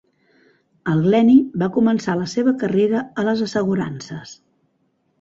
El 0.93 1.03
Glenny 1.07 1.35
va 1.65 1.69
començar 1.77 2.17
la 2.23 2.27
seva 2.33 2.57
carrera 2.65 3.05
a 3.25 3.29
les 3.31 3.49
assegurances. 3.51 4.37